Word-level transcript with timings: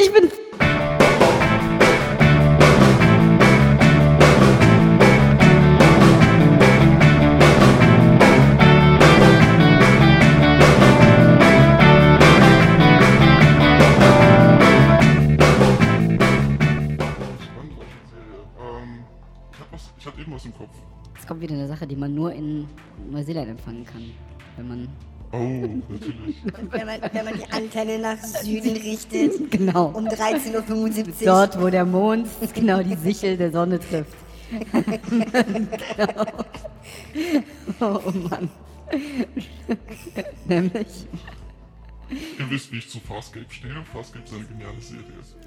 ich 0.00 0.12
bin. 0.12 0.30
Ich, 19.52 19.60
hab 19.60 19.72
was, 19.72 19.92
ich 19.98 20.06
hatte 20.06 20.20
eben 20.20 20.32
was 20.32 20.44
im 20.44 20.54
Kopf. 20.54 20.70
Es 21.18 21.26
kommt 21.26 21.40
wieder 21.40 21.54
eine 21.54 21.66
Sache, 21.66 21.86
die 21.86 21.96
man 21.96 22.14
nur 22.14 22.32
in 22.32 22.68
Neuseeland 23.10 23.48
empfangen 23.48 23.84
kann. 23.84 24.12
Wenn 24.56 24.68
man. 24.68 24.88
Oh, 25.32 25.38
natürlich. 25.88 26.36
Wenn 26.70 26.86
man, 26.86 27.00
wenn 27.12 27.24
man 27.24 27.34
die 27.34 27.52
Antenne 27.52 27.98
nach 27.98 28.18
Süden 28.22 28.76
richtet, 28.76 29.50
Genau. 29.50 29.86
um 29.88 30.06
13.75 30.06 31.06
Uhr. 31.08 31.14
Dort, 31.24 31.60
wo 31.60 31.68
der 31.68 31.84
Mond 31.84 32.28
genau 32.54 32.82
die 32.82 32.94
Sichel 32.96 33.36
der 33.36 33.50
Sonne 33.50 33.78
trifft. 33.80 34.16
genau. 35.96 36.26
Oh 37.80 38.10
Mann. 38.30 38.48
Nämlich. 40.46 41.06
Ihr 42.38 42.50
wisst, 42.50 42.70
wie 42.70 42.78
ich 42.78 42.88
zu 42.88 43.00
Farscape 43.00 43.46
stehe. 43.50 43.74
Farscape 43.92 44.24
ist 44.24 44.32
eine 44.32 44.44
geniale 44.44 44.80
Serie. 44.80 45.02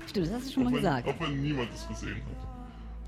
Stimmt, 0.07 0.27
das 0.27 0.33
hast 0.33 0.47
du 0.49 0.53
schon 0.53 0.63
mal 0.65 0.73
wenn, 0.73 0.79
gesagt. 0.81 1.07
auch 1.07 1.19
wenn 1.21 1.41
niemand 1.41 1.69
es 1.73 1.87
gesehen 1.87 2.15
hat. 2.17 2.58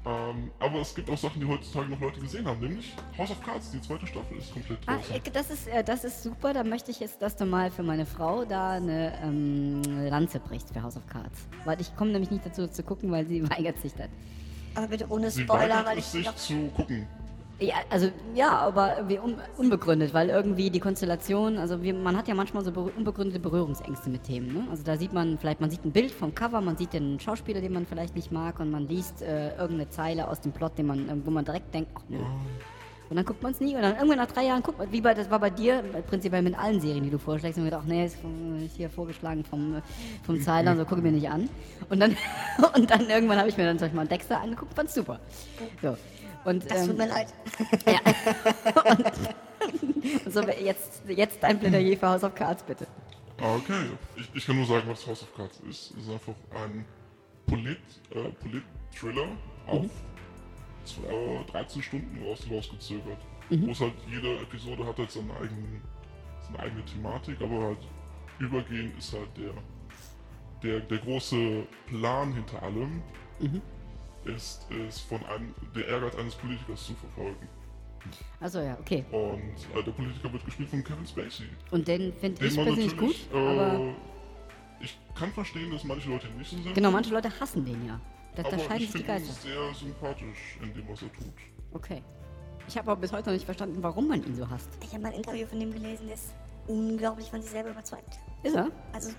Ähm, 0.04 0.50
aber 0.60 0.80
es 0.82 0.96
gibt 0.96 1.10
auch 1.12 1.18
Sachen, 1.18 1.40
die 1.42 1.48
heutzutage 1.48 1.90
noch 1.90 2.00
Leute 2.00 2.20
gesehen 2.20 2.48
haben, 2.48 2.60
nämlich 2.60 2.92
House 3.18 3.30
of 3.30 3.40
Cards, 3.44 3.70
die 3.70 3.80
zweite 3.82 4.08
Staffel 4.08 4.36
ist 4.38 4.52
komplett 4.52 4.80
Ah, 4.88 4.96
draußen. 4.96 5.16
ich- 5.16 5.32
das 5.32 5.50
ist, 5.52 5.68
äh, 5.68 5.84
das 5.84 6.04
ist 6.04 6.24
super. 6.24 6.54
Da 6.54 6.64
möchte 6.64 6.90
ich 6.90 7.00
jetzt, 7.00 7.22
dass 7.22 7.36
du 7.36 7.46
mal 7.46 7.70
für 7.70 7.84
meine 7.84 8.08
Frau 8.08 8.44
da 8.44 8.72
eine 8.72 9.14
ähm, 9.24 9.84
Lanze 10.10 10.40
brichst 10.40 10.74
für 10.74 10.82
House 10.82 10.98
of 10.98 11.06
Cards. 11.06 11.48
Weil 11.66 11.80
ich 11.80 11.96
komme 11.96 12.12
nämlich 12.12 12.32
nicht 12.32 12.44
dazu 12.46 12.68
zu 12.68 12.82
gucken, 12.82 13.12
weil 13.12 13.28
sie 13.28 13.44
weigert 13.52 13.78
sich 13.80 13.94
dann. 13.94 14.10
Aber 14.74 14.88
bitte 14.88 15.06
ohne 15.10 15.30
Sie 15.30 15.44
Spoiler, 15.44 15.70
weigert 15.70 15.86
weil 15.86 15.98
es 16.00 16.06
ich 16.06 16.12
sich 16.12 16.26
noch 16.26 16.36
zu 16.36 16.56
gucken. 16.76 17.08
Ja, 17.62 17.76
also 17.92 18.10
ja, 18.34 18.58
aber 18.58 18.98
irgendwie 18.98 19.20
un 19.20 19.36
unbegründet, 19.56 20.16
weil 20.16 20.30
irgendwie 20.30 20.72
die 20.72 20.80
Konstellation, 20.80 21.60
also 21.60 21.84
wir, 21.84 21.94
man 21.94 22.18
hat 22.18 22.28
ja 22.28 22.34
manchmal 22.34 22.66
so 22.66 22.72
unbegründete 22.72 23.40
Berührungsängste 23.40 24.10
mit 24.10 24.24
Themen. 24.24 24.52
Ne? 24.52 24.68
Also 24.72 24.82
da 24.84 24.98
sieht 24.98 25.14
man 25.14 25.38
vielleicht, 25.38 25.62
man 25.62 25.70
sieht 25.70 25.86
ein 25.86 25.92
Bild 25.92 26.12
vom 26.12 26.34
Cover, 26.34 26.60
man 26.60 26.76
sieht 26.76 26.94
den 26.94 27.20
Schauspieler, 27.20 27.62
den 27.62 27.74
man 27.74 27.86
vielleicht 27.86 28.16
nicht 28.16 28.32
mag 28.32 28.60
und 28.60 28.72
man 28.72 28.88
liest 28.88 29.22
äh, 29.22 29.50
irgendeine 29.58 29.90
Zeile 29.92 30.28
aus 30.28 30.42
dem 30.42 30.54
Plot, 30.54 30.76
den 30.80 30.88
man, 30.88 31.08
äh, 31.08 31.14
wo 31.24 31.30
man 31.30 31.46
direkt 31.46 31.72
denkt, 31.72 31.92
ach 31.94 32.02
nö. 32.10 32.18
Und 33.12 33.18
dann 33.18 33.26
guckt 33.26 33.44
man 33.44 33.52
es 33.52 33.60
nie 33.60 33.76
und 33.76 33.84
dann 33.84 33.94
irgendwann 33.94 34.18
nach 34.18 34.32
drei 34.32 34.46
Jahren 34.46 34.64
guckt 34.64 34.80
man, 34.80 34.92
wie 34.92 35.02
bei, 35.02 35.14
das 35.14 35.30
war 35.30 35.40
bei 35.40 35.52
dir, 35.52 35.84
äh, 35.94 36.02
prinzipiell 36.02 36.42
mit 36.42 36.58
allen 36.58 36.82
Serien, 36.82 37.04
die 37.04 37.12
du 37.12 37.20
vorschlägst, 37.20 37.60
und 37.60 37.66
gedacht, 37.66 37.84
ach 37.86 37.88
nee, 37.88 38.06
ist, 38.06 38.18
hier 38.76 38.90
vorgeschlagen 38.90 39.44
vom, 39.44 39.76
äh, 39.76 39.82
vom 40.24 40.42
Zeiler, 40.42 40.76
so 40.76 40.84
gucke 40.84 41.02
ich 41.02 41.04
mir 41.04 41.12
nicht 41.12 41.30
an. 41.30 41.48
Und 41.90 42.00
dann, 42.00 42.18
und 42.76 42.90
dann 42.90 43.08
irgendwann 43.08 43.38
habe 43.38 43.50
ich 43.50 43.58
mir 43.58 43.66
dann 43.66 43.78
zum 43.78 43.86
Beispiel 43.86 43.98
mal 43.98 44.08
Dexter 44.08 44.42
angeguckt, 44.42 44.74
fand's 44.74 44.96
super. 44.96 45.20
So. 45.84 45.96
Und, 46.44 46.70
Das 46.70 46.82
tut 46.82 46.92
ähm, 46.92 46.98
mir 46.98 47.08
leid. 47.08 47.34
und 50.26 50.34
so, 50.34 50.42
jetzt, 50.42 51.04
jetzt 51.08 51.42
dein 51.42 51.60
Plädoyer 51.60 51.98
für 51.98 52.08
House 52.08 52.24
of 52.24 52.34
Cards, 52.34 52.64
bitte. 52.64 52.88
Okay, 53.40 53.92
ich, 54.16 54.30
ich 54.34 54.46
kann 54.46 54.56
nur 54.56 54.66
sagen, 54.66 54.88
was 54.88 55.06
House 55.08 55.24
of 55.24 55.36
Cards 55.36 55.60
ist. 55.70 55.92
Es 55.92 55.98
ist 55.98 56.10
einfach 56.10 56.34
ein 56.64 56.86
Polit, 57.46 57.80
äh, 58.12 58.30
Polit-Thriller 58.30 59.28
auf 59.68 59.86
zwei, 60.86 61.12
äh, 61.12 61.44
13 61.52 61.82
Stunden 61.82 62.24
raus, 62.24 62.46
rausgezögert. 62.50 63.20
Wo 63.50 63.72
es 63.72 63.82
halt 63.82 63.94
jede 64.10 64.38
Episode 64.38 64.86
hat 64.86 64.98
halt 64.98 65.12
seine, 65.12 65.34
eigenen, 65.34 65.82
seine 66.46 66.60
eigene 66.60 66.86
Thematik, 66.86 67.42
aber 67.42 67.62
halt 67.62 67.80
übergehend 68.40 68.98
ist 68.98 69.14
halt 69.14 69.30
der, 69.38 69.54
der, 70.64 70.80
der 70.80 70.98
große 71.00 71.64
Plan 71.88 72.34
hinter 72.34 72.64
allem, 72.64 73.04
ist, 74.26 74.68
ist 74.88 75.02
von 75.02 75.24
einem, 75.26 75.54
der 75.76 75.88
Ehrgeiz 75.88 76.16
eines 76.16 76.36
Politikers 76.36 76.86
zu 76.86 76.94
verfolgen. 76.96 77.48
Achso, 78.40 78.60
ja, 78.62 78.78
okay. 78.80 79.06
Und 79.12 79.78
äh, 79.80 79.84
der 79.84 79.92
Politiker 79.92 80.34
wird 80.34 80.44
gespielt 80.46 80.70
von 80.70 80.84
Kevin 80.84 81.06
Spacey. 81.06 81.46
Und 81.70 81.88
den 81.88 82.14
finde 82.14 82.46
ich 82.46 82.56
persönlich 82.56 82.98
gut, 82.98 83.16
natürlich, 83.30 83.30
aber 83.32 83.74
äh, 83.80 83.94
ich 84.84 84.98
kann 85.14 85.32
verstehen, 85.32 85.72
dass 85.72 85.84
manche 85.84 86.10
Leute 86.10 86.28
ihn 86.28 86.38
nicht 86.38 86.50
so 86.50 86.58
sind. 86.58 86.74
genau, 86.74 86.90
manche 86.92 87.14
Leute 87.14 87.30
hassen 87.40 87.64
den 87.64 87.86
ja. 87.86 88.00
Da, 88.36 88.42
da 88.44 88.50
aber 88.50 88.60
scheiden 88.60 88.84
ich 88.84 88.92
sich 88.92 89.02
die 89.02 89.08
finde 89.08 89.22
ihn 89.24 89.28
Geister. 89.28 89.42
sehr 89.42 89.74
sympathisch 89.76 90.58
in 90.64 90.74
dem, 90.74 90.88
was 90.90 91.02
er 91.04 91.14
tut. 91.14 91.34
Okay. 91.74 92.02
Ich 92.68 92.78
habe 92.78 92.92
aber 92.92 93.02
bis 93.02 93.12
heute 93.12 93.28
noch 93.28 93.34
nicht 93.34 93.46
verstanden, 93.46 93.84
warum 93.84 94.08
man 94.08 94.24
ihn 94.26 94.36
so 94.36 94.50
hasst. 94.50 94.70
Ich 94.82 94.90
habe 94.94 95.02
mal 95.04 95.10
ein 95.10 95.16
Interview 95.16 95.46
von 95.46 95.60
dem 95.60 95.72
gelesen, 95.72 96.06
der 96.08 96.16
ist 96.16 96.34
unglaublich 96.68 97.30
von 97.30 97.42
sich 97.42 97.52
selber 97.52 97.70
überzeugt. 97.72 98.18
Ist 98.44 98.56
er? 98.56 98.70
Also 98.94 99.12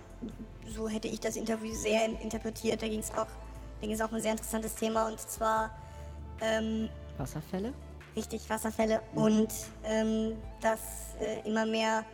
so 0.67 0.89
hätte 0.89 1.09
ich 1.09 1.21
das 1.21 1.37
Interview 1.37 1.73
sehr 1.75 2.07
in- 2.07 2.17
interpretiert. 2.17 2.83
Da 2.83 2.89
ging 2.89 3.01
es 3.01 3.11
auch, 3.13 3.27
ging 3.83 3.91
es 3.91 4.01
auch 4.01 4.13
ein 4.13 4.23
sehr 4.23 4.33
interessantes 4.33 4.77
Thema 4.77 5.09
und 5.09 5.21
zwar 5.21 5.77
ähm, 6.41 6.89
Wasserfälle? 7.19 7.75
richtig 8.17 8.49
Wasserfälle 8.49 9.03
und 9.15 9.49
ähm, 9.85 10.37
dass 10.61 11.17
äh, 11.21 11.47
immer 11.47 11.67
mehr 11.67 12.05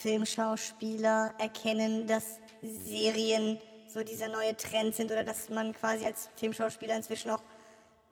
Filmschauspieler 0.00 1.32
erkennen, 1.38 2.06
dass 2.06 2.38
Serien 2.62 3.58
so 3.86 4.02
dieser 4.02 4.28
neue 4.28 4.56
Trend 4.56 4.94
sind 4.94 5.12
oder 5.12 5.22
dass 5.22 5.48
man 5.48 5.72
quasi 5.74 6.04
als 6.04 6.28
Filmschauspieler 6.36 6.96
inzwischen 6.96 7.30
auch 7.30 7.42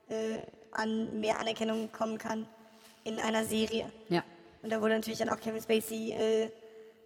äh, 0.09 0.38
an 0.72 1.20
mehr 1.20 1.41
Anerkennung 1.41 1.91
kommen 1.91 2.19
kann 2.19 2.47
in 3.04 3.19
einer 3.19 3.44
Serie. 3.44 3.91
Ja. 4.09 4.22
Und 4.62 4.70
da 4.70 4.81
wurde 4.81 4.94
natürlich 4.94 5.19
dann 5.19 5.31
auch 5.31 5.41
Kevin 5.41 5.62
Spacey 5.62 6.12
äh, 6.12 6.50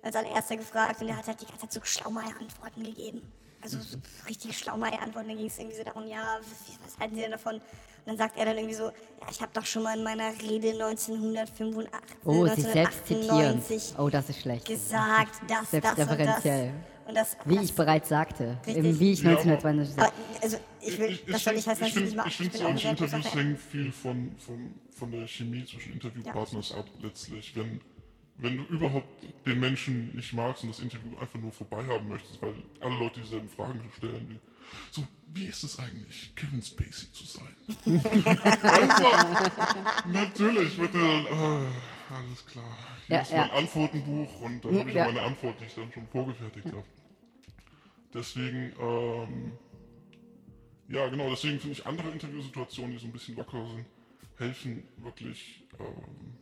als 0.02 0.16
allererster 0.16 0.56
gefragt 0.56 1.00
und 1.00 1.06
der 1.06 1.16
hat 1.16 1.28
halt 1.28 1.40
die 1.40 1.46
ganze 1.46 1.60
Zeit 1.60 1.72
so 1.72 1.80
schlaumeier 1.82 2.34
Antworten 2.38 2.82
gegeben. 2.82 3.32
Also 3.64 3.78
so 3.80 3.96
richtig 4.28 4.56
schlaumeier 4.58 5.00
Antworten. 5.00 5.28
Da 5.30 5.34
ging 5.34 5.46
es 5.46 5.58
irgendwie 5.58 5.76
so 5.78 5.84
darum, 5.84 6.06
ja, 6.06 6.38
was, 6.38 6.76
was 6.84 6.98
halten 6.98 7.14
Sie 7.16 7.22
denn 7.22 7.30
davon? 7.30 7.54
Und 7.56 7.62
dann 8.06 8.16
sagt 8.18 8.36
er 8.38 8.44
dann 8.44 8.56
irgendwie 8.58 8.74
so, 8.74 8.84
ja, 8.84 9.26
ich 9.30 9.40
habe 9.40 9.50
doch 9.54 9.64
schon 9.64 9.82
mal 9.82 9.96
in 9.96 10.04
meiner 10.04 10.30
Rede 10.42 10.72
1985, 10.72 11.90
Oh, 12.24 12.46
sich 12.46 12.64
selbst 12.64 13.06
zitieren. 13.06 13.30
1998 13.62 13.94
Oh, 13.98 14.08
das 14.10 14.28
ist 14.28 14.40
schlecht. 14.40 14.66
gesagt, 14.66 15.40
dass 15.48 15.70
das 15.70 15.98
und 16.10 16.18
das. 16.20 16.44
Und 17.06 17.14
das, 17.16 17.36
Wie 17.44 17.56
das, 17.56 17.64
ich 17.64 17.74
bereits 17.74 18.08
sagte. 18.08 18.58
Eben 18.66 18.98
wie 18.98 19.12
ich 19.12 19.22
Ja, 19.22 19.32
aber- 19.32 19.40
1992 19.42 19.98
aber, 19.98 20.06
sagte. 20.06 20.42
also 20.42 20.56
ich 20.80 20.98
will, 20.98 21.18
das 21.30 21.44
soll 21.44 21.54
heißen, 21.56 21.70
dass 21.72 21.80
ich 21.88 21.92
find- 21.92 22.04
nicht 22.06 22.16
mag. 22.16 22.26
ich 22.28 22.36
finde, 22.36 22.56
solche 22.58 22.88
Interviews 22.88 23.34
hängen 23.34 23.56
viel 23.58 23.92
von, 23.92 24.34
von, 24.38 24.74
von 24.90 25.10
der 25.10 25.26
Chemie 25.26 25.64
zwischen 25.66 25.92
Interviewpartners 25.94 26.72
ab, 26.72 26.86
letztlich. 27.02 27.54
Wenn, 27.56 27.80
wenn 28.36 28.56
du 28.56 28.64
überhaupt 28.64 29.08
den 29.46 29.60
Menschen 29.60 30.14
nicht 30.14 30.32
magst 30.32 30.62
und 30.64 30.70
das 30.70 30.80
Interview 30.80 31.16
einfach 31.18 31.38
nur 31.38 31.52
vorbei 31.52 31.84
haben 31.86 32.08
möchtest, 32.08 32.40
weil 32.42 32.54
alle 32.80 32.98
Leute 32.98 33.20
dieselben 33.20 33.48
Fragen 33.48 33.80
stellen, 33.96 34.28
wie, 34.28 34.40
so, 34.90 35.06
wie 35.26 35.44
ist 35.44 35.62
es 35.62 35.78
eigentlich, 35.78 36.32
Kevin 36.34 36.62
Spacey 36.62 37.12
zu 37.12 37.24
sein? 37.24 37.54
einfach, 38.62 40.04
natürlich, 40.06 40.76
wird 40.78 40.94
er 40.94 41.00
dann, 41.00 41.26
ah, 41.32 41.72
alles 42.10 42.44
klar. 42.46 42.76
Hier 43.06 43.16
Ja, 43.16 43.22
ist 43.22 43.30
ja. 43.30 43.36
mein 43.38 43.50
Antwortenbuch 43.50 44.40
und 44.40 44.64
dann 44.64 44.78
habe 44.78 44.88
ich 44.88 44.96
Ja. 44.96 45.04
meine 45.06 45.22
Antwort, 45.22 45.60
die 45.60 45.64
ich 45.66 45.74
dann 45.74 45.92
schon 45.92 46.08
vorgefertigt 46.08 46.66
habe. 46.66 46.84
Deswegen, 48.12 48.72
ähm, 48.80 49.52
ja, 50.88 51.08
genau, 51.08 51.30
deswegen 51.30 51.58
finde 51.60 51.72
ich 51.72 51.86
andere 51.86 52.10
Interviewsituationen, 52.10 52.92
die 52.92 52.98
so 52.98 53.06
ein 53.06 53.12
bisschen 53.12 53.36
lockerer 53.36 53.66
sind, 53.70 53.86
helfen 54.38 54.84
wirklich, 54.98 55.64
ähm, 55.78 56.36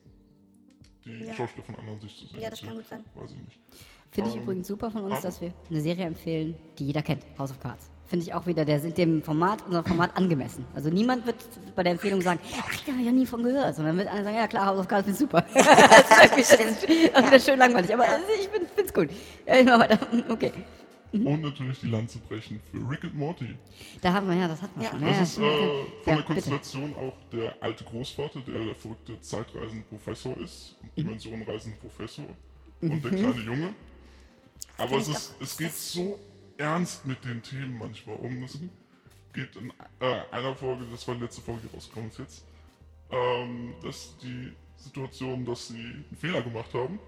die 1.05 1.25
Ja. 1.25 1.35
Schauspieler 1.35 1.65
von 1.65 1.75
anderen 1.77 2.01
Sicht 2.01 2.19
zu 2.19 2.27
sehen. 2.27 2.41
Ja, 2.41 2.51
das 2.51 2.61
kann 2.61 2.77
Deswegen 2.77 2.83
gut 2.83 3.05
sein. 3.15 3.23
Weiß 3.23 3.31
ich 3.31 3.37
nicht. 3.39 3.59
Finde 4.11 4.31
ich 4.31 4.37
Ähm, 4.37 4.43
übrigens 4.43 4.69
super 4.69 4.91
von 4.91 5.05
uns, 5.05 5.21
dass 5.23 5.41
wir 5.41 5.53
eine 5.71 5.81
Serie 5.81 6.05
empfehlen, 6.07 6.55
die 6.79 6.87
jeder 6.87 7.03
kennt. 7.03 7.23
House 7.39 7.51
of 7.51 7.61
Cards. 7.61 7.91
Finde 8.07 8.27
ich 8.27 8.35
auch 8.35 8.45
wieder, 8.47 8.67
der 8.67 8.79
sind 8.79 8.99
dem 8.99 9.23
Format, 9.23 9.65
unserem 9.65 9.87
Format 9.87 10.15
angemessen. 10.19 10.67
Also 10.75 10.91
niemand 10.91 11.25
wird 11.25 11.37
bei 11.75 11.83
der 11.83 11.93
Empfehlung 11.93 12.21
sagen, 12.21 12.41
ach, 12.61 12.77
da 12.85 12.93
habe 12.93 13.01
ich 13.01 13.07
ja 13.07 13.13
nie 13.13 13.25
von 13.25 13.43
gehört, 13.43 13.75
sondern 13.75 13.97
wird 13.97 14.09
einer 14.09 14.23
sagen, 14.23 14.37
ja 14.37 14.47
klar, 14.47 14.67
House 14.67 14.81
of 14.81 14.89
Cards 14.89 15.09
ist 15.09 15.19
super. 15.19 15.43
das 15.55 16.37
ist 16.37 16.55
schön, 16.55 16.69
ist 17.33 17.47
schön 17.47 17.59
langweilig, 17.59 17.95
aber 17.95 18.05
also, 18.07 18.27
ich 18.39 18.49
finde 18.49 18.69
es 18.85 18.93
gut. 18.93 19.09
Ja, 19.47 19.57
ich 19.57 19.65
mach 19.65 19.79
weiter. 19.81 19.99
Okay. 20.29 20.53
Mhm. 21.13 21.27
Und 21.27 21.41
natürlich 21.43 21.81
die 21.81 21.89
Lanze 21.89 22.19
brechen 22.21 22.61
für 22.71 22.79
Rick 22.89 23.05
and 23.05 23.15
Morty. 23.15 23.55
Da 24.01 24.13
haben 24.15 24.29
wir, 24.29 24.35
ja, 24.35 24.49
das 24.49 24.63
hatten 24.63 24.81
wir 24.81 24.85
Ja. 24.87 24.91
schon. 24.93 25.01
Das 25.03 25.17
ja, 25.17 25.23
ist 25.23 25.39
ja, 25.39 25.45
äh, 25.45 25.49
von 25.49 25.67
ja, 25.67 25.87
der 26.05 26.15
bitte. 26.17 26.25
Konstellation 26.25 26.95
auch 26.97 27.17
der 27.31 27.63
alte 27.63 27.85
Großvater, 27.85 28.41
der 28.41 28.65
der 28.65 28.75
verrückte 28.75 29.21
zeitreisende 29.21 29.85
Professor 29.89 30.37
ist, 30.39 30.77
Mhm. 30.83 30.89
dimensionenreisende 31.03 31.77
Professor 31.79 32.25
und 32.81 33.05
der 33.05 33.11
kleine 33.11 33.41
Junge. 33.43 33.75
Aber 34.79 34.97
es, 34.97 35.09
ist, 35.09 35.35
es 35.41 35.57
geht 35.59 35.73
so 35.75 36.19
ernst 36.57 37.05
mit 37.07 37.23
den 37.25 37.43
Themen 37.43 37.77
manchmal 37.79 38.17
um. 38.17 38.43
Es 38.45 38.59
geht 39.35 39.55
in 39.57 39.71
äh, 40.01 40.21
einer 40.31 40.55
Folge, 40.57 40.87
das 40.91 41.07
war 41.07 41.15
die 41.15 41.21
letzte 41.23 41.43
Folge, 41.43 41.61
die 41.69 41.75
rausgekommen 41.77 42.09
ist 42.11 42.19
jetzt, 42.19 42.45
ähm, 43.11 43.75
dass 43.83 44.17
die 44.19 44.53
Situation, 44.77 45.45
dass 45.45 45.69
sie 45.69 45.75
einen 45.77 46.17
Fehler 46.19 46.41
gemacht 46.43 46.73
haben 46.75 46.99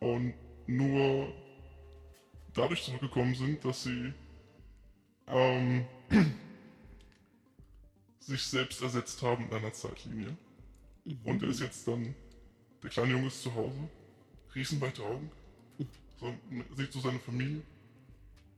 und 0.00 0.34
nur 0.66 1.32
dadurch 2.60 2.82
zurückgekommen 2.84 3.34
sind, 3.34 3.64
dass 3.64 3.84
sie 3.84 4.12
ähm, 5.26 5.84
sich 8.20 8.42
selbst 8.42 8.82
ersetzt 8.82 9.22
haben 9.22 9.48
in 9.48 9.54
einer 9.56 9.72
Zeitlinie. 9.72 10.36
Und 11.24 11.42
er 11.42 11.48
ist 11.48 11.60
jetzt 11.60 11.86
dann, 11.88 12.14
der 12.82 12.90
kleine 12.90 13.12
Junge 13.12 13.28
ist 13.28 13.42
zu 13.42 13.54
Hause, 13.54 13.88
riesenweite 14.54 15.02
Augen, 15.02 15.30
so, 16.18 16.34
sieht 16.76 16.92
so 16.92 17.00
seine 17.00 17.18
Familie 17.18 17.62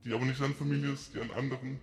die 0.04 0.12
aber 0.12 0.24
nicht 0.24 0.38
seine 0.38 0.52
Familie 0.54 0.90
ist, 0.92 1.14
die 1.14 1.20
einen 1.20 1.30
anderen 1.30 1.78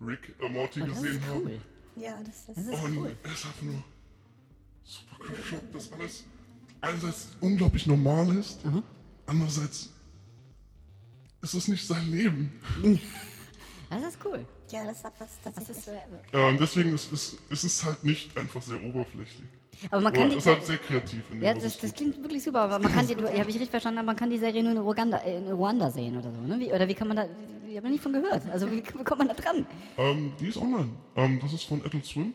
Rick 0.00 0.34
äh, 0.40 0.48
Morty 0.48 0.80
Oh, 0.82 0.86
das 0.86 1.02
gesehen 1.02 1.18
ist 1.18 1.26
haben. 1.26 1.42
cool. 1.44 1.60
Ja, 1.96 2.18
das, 2.24 2.46
das, 2.46 2.56
Das 2.56 2.64
ist 2.66 2.82
Und 2.84 2.96
cool. 2.96 3.16
er 3.22 3.32
ist 3.32 3.44
einfach 3.44 3.62
nur 3.62 3.84
super 4.84 5.34
geschockt, 5.34 5.74
dass 5.74 5.92
alles 5.92 6.24
einerseits 6.80 7.28
unglaublich 7.42 7.86
normal 7.86 8.34
ist, 8.36 8.60
andererseits 9.26 9.90
ist 11.42 11.54
es 11.54 11.68
nicht 11.68 11.86
sein 11.86 12.10
Leben. 12.10 12.52
Das 13.90 14.14
ist 14.14 14.18
cool. 14.24 14.46
ja, 14.70 14.86
das 14.86 15.04
hat 15.04 15.12
was 15.18 15.28
Das 15.44 15.54
tatsächlich. 15.54 15.76
ist, 15.76 15.88
äh, 15.88 15.98
Ja, 16.32 16.48
und 16.48 16.58
deswegen 16.58 16.94
ist, 16.94 17.12
ist, 17.12 17.36
ist 17.50 17.62
es 17.64 17.84
halt 17.84 18.02
nicht 18.02 18.34
einfach 18.38 18.62
sehr 18.62 18.82
oberflächlich. 18.82 19.46
aber 19.90 20.00
man 20.00 20.14
kann 20.14 20.28
es 20.28 20.32
die, 20.32 20.38
ist 20.38 20.46
halt 20.46 20.64
sehr 20.64 20.78
kreativ. 20.78 21.20
In 21.30 21.40
dem, 21.40 21.42
ja, 21.42 21.52
das, 21.52 21.76
das 21.76 21.92
klingt 21.92 22.16
wirklich 22.22 22.42
super, 22.42 22.60
aber 22.62 22.78
man 22.78 22.90
kann 22.90 23.06
die, 23.06 23.14
habe 23.14 23.28
ich 23.30 23.46
richtig 23.56 23.68
verstanden, 23.68 23.98
aber 23.98 24.06
man 24.06 24.16
kann 24.16 24.30
die 24.30 24.38
Serie 24.38 24.62
nur 24.62 24.72
in 24.72 24.78
Ruanda, 24.78 25.18
in 25.18 25.46
Ruanda 25.52 25.90
sehen 25.90 26.16
oder 26.16 26.32
so, 26.32 26.40
ne? 26.40 26.58
Wie, 26.58 26.72
oder 26.72 26.88
wie 26.88 26.94
kann 26.94 27.06
man 27.08 27.18
da, 27.18 27.26
ich 27.68 27.76
habe 27.76 27.86
noch 27.86 27.92
nicht 27.92 28.02
von 28.02 28.14
gehört. 28.14 28.48
Also 28.50 28.70
wie, 28.70 28.78
wie 28.78 29.04
kommt 29.04 29.18
man 29.18 29.28
da 29.28 29.34
dran? 29.34 29.66
Ähm, 29.98 30.32
die 30.40 30.46
ist 30.48 30.56
online. 30.56 30.88
Ähm, 31.16 31.38
das 31.42 31.52
ist 31.52 31.64
von 31.64 31.84
Adult 31.84 32.06
Swim. 32.06 32.32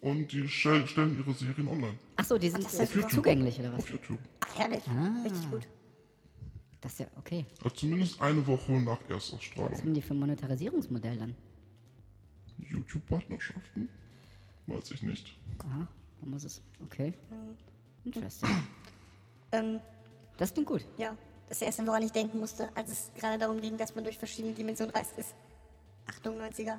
Und 0.00 0.32
die 0.32 0.48
stell, 0.48 0.84
stellen 0.88 1.16
ihre 1.24 1.32
Serien 1.36 1.68
online. 1.68 1.94
Ach 2.16 2.24
so, 2.24 2.36
die 2.36 2.48
sind 2.50 2.64
das 2.64 2.74
ist 2.74 3.10
zugänglich 3.12 3.60
oder 3.60 3.72
was? 3.74 3.78
Auf 3.80 3.90
YouTube. 3.90 4.18
Ach, 4.40 4.58
herrlich. 4.58 4.82
Ah. 4.88 5.22
Richtig 5.22 5.48
gut. 5.52 5.68
Das 6.80 6.92
ist 6.92 7.00
ja 7.00 7.06
okay. 7.18 7.44
Also 7.62 7.70
zumindest 7.76 8.20
eine 8.22 8.46
Woche 8.46 8.72
nach 8.72 8.98
Was 9.08 9.10
Erstausstrahlung. 9.10 9.76
haben 9.78 9.94
die 9.94 10.00
für 10.02 10.14
ein 10.14 10.20
Monetarisierungsmodell 10.20 11.16
dann? 11.18 11.36
YouTube-Partnerschaften? 12.58 13.88
Weiß 14.66 14.90
ich 14.92 15.02
nicht. 15.02 15.36
Aha, 15.58 15.86
dann 16.20 16.30
muss 16.30 16.44
es. 16.44 16.62
Okay. 16.84 17.12
Hm. 17.30 17.56
Interesting. 18.04 18.48
Ähm, 19.52 19.80
Das 20.38 20.52
klingt 20.54 20.68
gut. 20.68 20.84
ja, 20.96 21.16
das 21.48 21.60
erste, 21.60 21.84
woran 21.84 22.04
ich 22.04 22.12
denken 22.12 22.38
musste, 22.38 22.68
als 22.76 22.92
es 22.92 23.10
gerade 23.16 23.36
darum 23.36 23.60
ging, 23.60 23.76
dass 23.76 23.92
man 23.96 24.04
durch 24.04 24.16
verschiedene 24.16 24.54
Dimensionen 24.54 24.94
reist, 24.94 25.18
ist. 25.18 25.34
Achtung, 26.06 26.38
90er. 26.40 26.78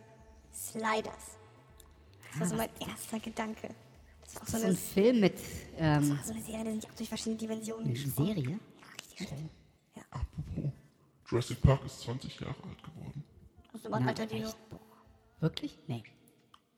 Sliders. 0.53 1.35
Das 2.31 2.39
war 2.39 2.47
so 2.47 2.55
mein 2.55 2.69
erster 2.79 3.19
Gedanke. 3.19 3.75
Das 4.23 4.35
war 4.35 4.41
auch 4.43 4.47
so 4.47 4.57
So 4.59 4.67
ein 4.67 4.77
Film 4.77 5.19
mit 5.19 5.33
ähm, 5.77 6.11
war 6.17 6.23
so 6.23 6.31
eine 6.31 6.41
Serie, 6.41 6.63
die 6.63 6.79
sich 6.79 6.89
auch 6.89 6.95
durch 6.95 7.09
verschiedene 7.09 7.35
Dimensionen 7.37 7.87
eine 7.87 7.97
Serie. 7.97 8.51
Ja, 8.51 8.57
richtig 9.01 9.27
schön. 9.27 9.49
Jurassic 11.31 11.61
Park 11.61 11.85
ist 11.85 12.01
20 12.01 12.41
Jahre 12.41 12.55
alt 12.67 12.83
geworden. 12.83 13.23
Aus 13.73 13.81
dem 13.83 13.93
Alter, 13.93 14.25
die 14.25 14.35
echt? 14.41 14.69
Boah. 14.69 14.79
Wirklich? 15.39 15.77
Nee. 15.87 16.03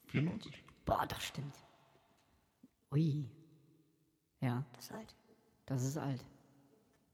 94. 0.08 0.64
Boah, 0.86 1.08
doch 1.08 1.20
stimmt. 1.20 1.56
Ui. 2.92 3.26
Ja, 4.42 4.64
Das 4.76 4.86
ist 4.86 4.92
halt. 4.92 5.16
das 5.66 5.84
ist 5.84 5.98
alt. 5.98 6.24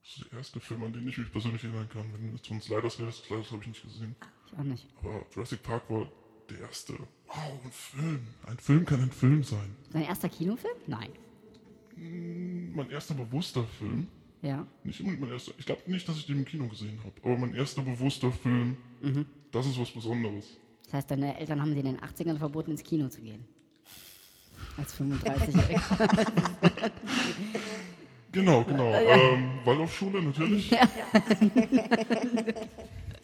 Das 0.02 0.18
ist 0.18 0.32
der 0.32 0.38
erste 0.40 0.60
Film, 0.60 0.84
an 0.84 0.92
den 0.92 1.08
ich 1.08 1.18
mich 1.18 1.32
persönlich 1.32 1.64
erinnern 1.64 1.88
kann. 1.88 2.12
Wenn 2.12 2.28
du 2.30 2.36
jetzt 2.36 2.48
von 2.48 2.60
Sliders 2.60 3.00
redest, 3.00 3.24
Sliders 3.24 3.52
habe 3.52 3.62
ich 3.62 3.68
nicht 3.70 3.84
gesehen. 3.84 4.16
Ich 4.48 4.54
auch 4.58 4.64
nicht. 4.64 4.88
Aber 5.00 5.26
Jurassic 5.34 5.64
Park 5.64 5.90
war 5.90 6.12
der 6.50 6.60
erste. 6.60 6.94
Wow, 7.28 7.60
ein 7.64 7.72
Film. 7.72 8.28
Ein 8.48 8.58
Film 8.58 8.86
kann 8.86 9.02
ein 9.02 9.12
Film 9.12 9.44
sein. 9.44 9.76
Dein 9.94 10.04
erster 10.04 10.28
Kinofilm? 10.28 10.76
Nein. 10.88 11.12
Mein 11.96 12.90
erster 12.90 13.14
bewusster 13.14 13.64
Film. 13.64 14.08
Ja. 14.42 14.66
Nicht 14.84 15.00
unbedingt 15.02 15.22
mein 15.22 15.32
erster. 15.32 15.52
Ich 15.58 15.66
glaube 15.66 15.82
nicht, 15.88 16.08
dass 16.08 16.18
ich 16.18 16.26
den 16.26 16.38
im 16.40 16.46
Kino 16.46 16.68
gesehen 16.68 17.00
habe. 17.04 17.14
Aber 17.24 17.38
mein 17.38 17.54
erster 17.56 17.82
bewusster 17.82 18.32
Film. 18.32 18.78
Das 19.52 19.66
ist 19.66 19.80
was 19.80 19.90
Besonderes. 19.92 20.58
Das 20.86 20.94
heißt, 20.94 21.12
deine 21.12 21.38
Eltern 21.40 21.62
haben 21.62 21.74
dir 21.74 21.80
in 21.82 21.86
den 21.86 22.00
80ern 22.00 22.38
verboten, 22.38 22.72
ins 22.72 22.84
Kino 22.84 23.10
zu 23.10 23.22
gehen. 23.22 23.46
Als 24.78 25.00
35-Jähriger. 25.00 26.92
Genau, 28.32 28.64
genau. 28.64 28.94
Ähm, 28.94 29.50
Waldorfschule 29.66 30.22
natürlich. 30.22 30.72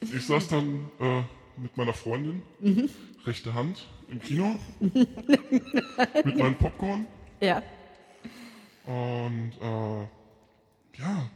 ich 0.01 0.25
saß 0.25 0.47
dann 0.47 0.89
äh, 0.99 1.21
mit 1.57 1.77
meiner 1.77 1.93
Freundin, 1.93 2.41
rechte 3.23 3.53
Hand, 3.53 3.87
im 4.09 4.19
Kino. 4.19 4.55
mit 4.79 6.35
meinem 6.37 6.55
Popcorn. 6.55 7.05
ja. 7.39 7.61
Und 8.87 9.51
äh, 9.61 10.07
ja, 10.97 11.29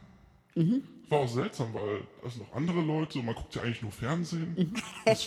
war 1.10 1.20
auch 1.20 1.28
seltsam, 1.28 1.74
weil 1.74 2.02
es 2.26 2.36
noch 2.36 2.52
andere 2.54 2.80
Leute 2.80 3.18
und 3.18 3.26
man 3.26 3.34
guckt 3.34 3.54
ja 3.54 3.62
eigentlich 3.62 3.82
nur 3.82 3.92
Fernsehen. 3.92 4.56
Das 5.04 5.26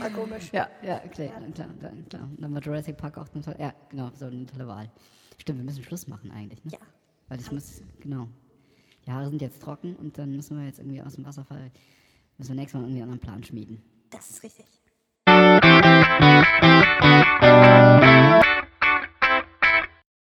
war 0.00 0.10
komisch. 0.10 0.50
Ja, 0.52 0.68
ja, 0.82 0.98
klar, 0.98 1.28
klar, 1.54 1.68
klar, 1.78 1.92
klar. 2.10 2.28
Dann 2.36 2.54
war 2.54 2.60
Jurassic 2.60 2.98
Park 2.98 3.16
auch 3.16 3.26
eine 3.32 3.42
tolle, 3.42 3.58
ja, 3.58 3.72
genau, 3.88 4.10
so 4.14 4.26
eine 4.26 4.44
tolle 4.44 4.68
Wahl. 4.68 4.90
Stimmt, 5.38 5.60
wir 5.60 5.64
müssen 5.64 5.82
Schluss 5.82 6.06
machen 6.06 6.30
eigentlich, 6.30 6.62
ne? 6.64 6.72
Ja. 6.72 6.78
Weil 7.28 7.40
ich 7.40 7.50
muss, 7.50 7.80
genau. 8.00 8.28
Die 9.06 9.12
Haare 9.12 9.30
sind 9.30 9.40
jetzt 9.40 9.62
trocken 9.62 9.96
und 9.96 10.18
dann 10.18 10.36
müssen 10.36 10.58
wir 10.58 10.66
jetzt 10.66 10.78
irgendwie 10.78 11.00
aus 11.00 11.14
dem 11.14 11.24
Wasserfall, 11.24 11.70
müssen 12.36 12.50
wir 12.50 12.56
nächstes 12.56 12.74
Mal 12.74 12.86
irgendwie 12.86 13.02
einen 13.02 13.12
anderen 13.12 13.20
Plan 13.20 13.42
schmieden. 13.42 13.82
Das 14.10 14.28
ist 14.28 14.42
richtig. 14.42 14.66